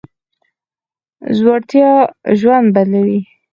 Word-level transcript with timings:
زړورتيا 1.35 1.91
ژوند 2.39 2.67
بدلوي. 2.75 3.19